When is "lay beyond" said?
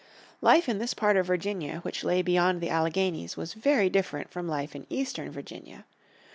2.03-2.59